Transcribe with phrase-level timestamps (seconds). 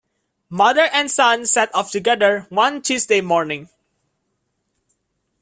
[0.49, 3.69] Mother and son set off together one Tuesday morning.